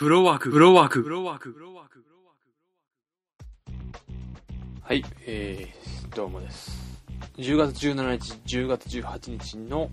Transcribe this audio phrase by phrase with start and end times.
[0.00, 1.98] フロワーク、フロワーク、フロワーク、フロワーク。
[1.98, 2.38] フローワー
[3.98, 7.04] クはい、えー、どうもです。
[7.36, 9.90] 10月17日、10月18日の,、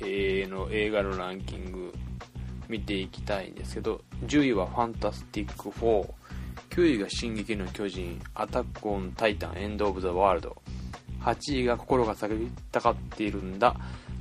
[0.00, 1.94] えーの映画のランキング
[2.68, 6.10] 見ていきたいんですけど、10位はファンタスティック4、
[6.70, 10.56] 9位が進撃の巨人、アタックオンタイタン、エンドオブザワールド、
[11.20, 13.76] 8位が心が叫びたがっているんだ、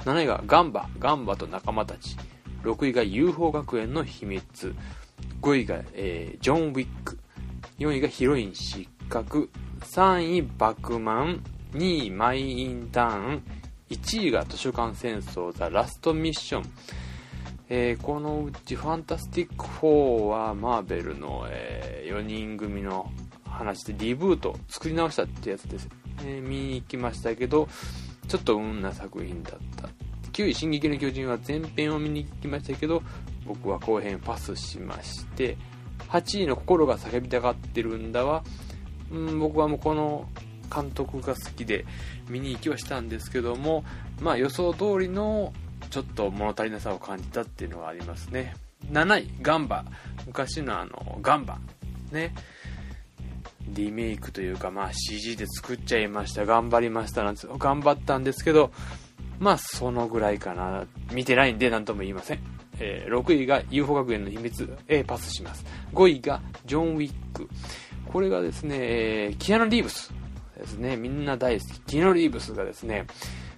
[0.06, 2.18] 7位がガンバ、ガンバと仲間たち、
[2.62, 4.76] 6位が UFO 学園の秘密、
[5.44, 7.20] 5位が、えージョン・ウィック、
[7.78, 9.50] 4位がヒロイン失格、
[9.82, 11.44] 3位バックマン、
[11.74, 13.44] 2位マイ・インターン、
[13.90, 15.52] 1位が図書館戦争。
[15.52, 16.64] ザ・ラストミッション、
[17.68, 23.12] えーこのうちファンタスティック4はマーベルの、え4人組の
[23.46, 25.90] 話でリブート作り直したってやつです、
[26.22, 27.68] えー見に行きましたけど
[28.30, 29.90] ちょっと運な作品だった。
[30.32, 33.04] 9位「進撃の巨人」は前編を見に行きましたけど
[33.46, 35.58] 僕は後編パスしまして
[36.10, 38.44] 8位の「心が叫びたがってるんだは」
[39.12, 40.28] うん僕はもうこの
[40.74, 41.86] 監督が好きで
[42.30, 43.84] 見に行きはしたんですけども
[44.22, 45.54] まあ予想通りの
[45.90, 48.56] ちょっと物足りなさを感じたっていうのがありますね。
[48.92, 49.86] 7位ガンバ。
[50.26, 51.60] 昔のあのガンバ。
[52.12, 52.34] ね。
[53.68, 56.46] リメイクというかまあ CG で作っちゃいました。
[56.46, 58.72] 頑張りましたなんて頑張ったんですけど
[59.40, 60.86] まあそのぐらいかな。
[61.12, 62.40] 見てないんで何とも言いません、
[62.84, 65.66] えー6位が UFO 学園の秘密、えーパスします。
[65.94, 67.48] 5位がジョン・ウィック。
[68.12, 70.14] これがですね、えーキアヌ・リーブス
[70.58, 70.98] ですね。
[70.98, 71.80] みんな大好き。
[71.82, 73.08] キアヌ・リーブスがですね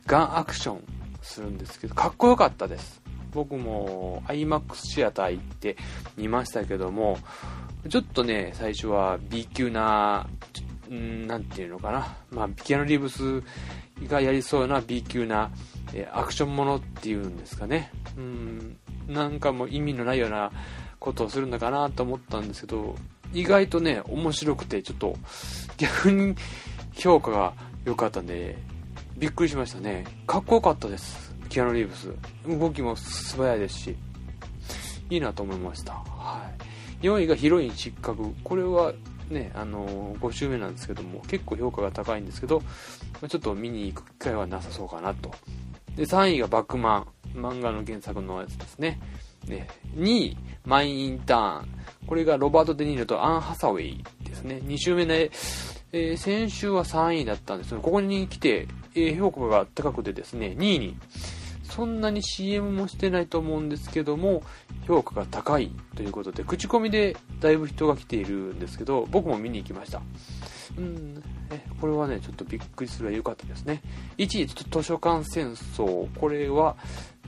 [0.06, 0.84] ガンアクション
[1.22, 3.02] するんですけどかっこよかったです。
[3.32, 5.76] 僕も IMAX シアター行って
[6.16, 7.18] 見ましたけども
[7.90, 13.44] ちょっとね最初は B 級なちょんなんていうのかな、まあ、キアヌ・リーブス
[14.08, 15.52] がやりそうな B 級な、
[15.94, 17.92] えアクションものっていうんですかね。
[18.18, 18.78] うん。
[19.08, 20.52] なんかもう意味のないような
[21.00, 22.96] ことをするのかなと思ったんですけど
[23.34, 25.16] 意外とね面白くてちょっと
[25.78, 26.36] 逆に
[26.94, 27.54] 評価が
[27.84, 28.58] 良かったんで
[29.18, 30.06] びっくりしましたね。
[30.28, 32.14] かっこよかったですキアヌ・リーブス。
[32.48, 33.96] 動きも素早いですし
[35.10, 36.50] いいなと思いました、は
[37.02, 38.34] い、4位がヒロイン失格。
[38.44, 38.94] これは
[39.30, 42.62] ねあの5週目なんですけども結構評価が高いんですけど
[43.28, 45.32] ちょっと見に行く機会はなさそうかなと。
[45.96, 47.08] で3位がバックマン。
[47.36, 49.00] 漫画の原作のやつですね。
[49.48, 49.68] ね。
[49.96, 51.68] 2位マイ・インターン。
[52.08, 54.62] これがロバート・デ・ニーロとアン・ハサウェイですね。
[54.64, 55.32] 2週目で、
[55.92, 60.98] えー先週は3位だったんですけどここに来て、えー評価が高くてですね2位に。
[61.64, 64.44] そんなに CM もしてないと思うんですけども
[64.88, 70.02] 評価が高いということで口コミでだいぶ人が来ているんですけど僕も見に行きました。
[70.78, 73.82] うんえこれはねちょっとびっくりするぐらい良かったですね。
[74.18, 76.08] 1位図書館戦争。
[76.20, 76.78] これは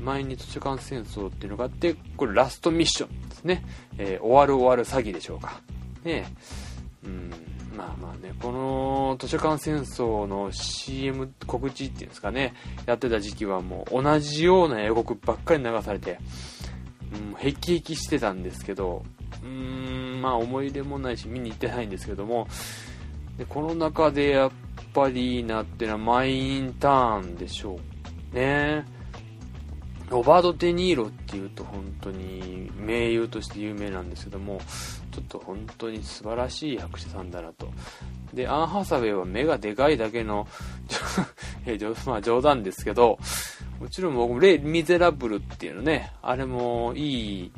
[0.01, 3.63] 前に図書館戦争っていうのがあってこれラストミッションですね、
[3.97, 5.61] えー終わる終わる詐欺でしょうか。
[6.03, 6.25] ね
[7.03, 7.31] うん
[7.75, 12.53] まあまあねこの図書館戦争の CM 告知っていうんですかね。
[12.85, 16.19] やってた時期はもう同じような予告ばっかり流されて、
[17.13, 19.03] うん、ヘキヘキしてたんですけど
[19.43, 22.47] うーんまあ思い入れもないし見に行ってないんですけども。
[23.37, 24.51] でこの中でやっ
[24.93, 27.79] ぱりいいなっていうのはマイ・インターンでしょ
[28.33, 28.83] うね。
[30.09, 34.61] ロバート・デ・ニーロっていうと本当に名優として有名なんですけども
[35.11, 37.67] ちょっと本当に素晴らしい役者さんだなと。
[38.33, 40.47] でアン・ハサウェイは目がでかいだけの
[41.65, 43.19] えまあ、冗談ですけど
[43.79, 47.51] もちろん僕レ・ミゼラブルっていうのねあれもいい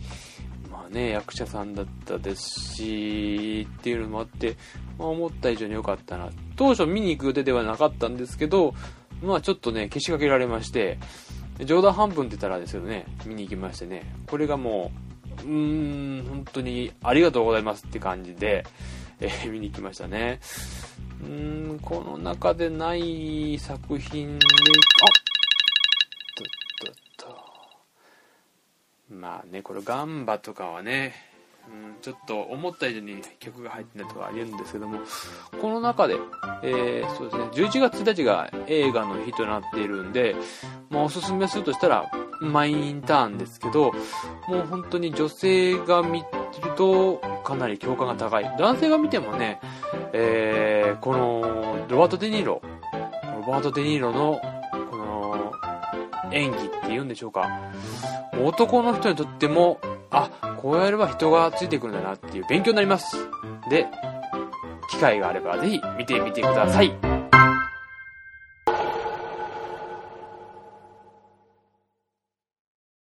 [0.72, 4.56] まあね、役者さんだったですしっていうのもあって、
[4.98, 6.30] まあ、思った以上に良かったな。
[6.56, 8.74] 当初見に行く予定ではなかったんですけど
[9.22, 10.98] まあちょっとねけしかけられまして
[11.66, 13.06] 冗談半分って言ったらですけどね。
[13.26, 14.04] 見に行きましてね。
[14.28, 14.92] これがも
[15.44, 18.66] ううーん本当にありがとうございますって感じで、
[19.20, 20.40] えー見に行きましたね。
[21.22, 24.50] うーんこの中でない作品であっ
[26.36, 26.48] とっ
[26.86, 26.96] とっ
[29.10, 29.14] と。
[29.14, 31.14] まあね、これガンバとかはね、
[31.68, 35.00] うん、ちょっと思った以上に曲が入ってないとかありえるんですけども、
[35.62, 36.16] この中で、
[36.64, 40.36] えー、そうですね、11月1日が映画の日となっているんで、
[40.90, 43.92] まあおすすめするとしたら、マイインターンですけど、
[44.48, 46.26] もう本当に女性が見る
[46.78, 48.46] とかなり共感が高い。
[48.58, 49.60] 男性が見てもね、
[50.14, 52.62] えー、このロバート・デ・ニーロ、
[53.46, 54.42] ロバート・デ・ニーロの
[54.90, 55.52] この
[56.32, 57.48] 演技っていうんでしょうか。
[58.42, 59.80] 男の人にとっても、
[60.12, 60.30] あ、
[60.62, 63.18] こうやれば人がついてくるんだなっていう勉強になります。
[63.70, 63.88] で、
[64.90, 67.19] 機会があればぜひ見てみてください。